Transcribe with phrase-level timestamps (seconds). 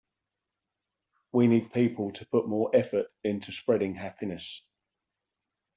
[1.31, 4.63] We need people to put more effort into spreading happiness.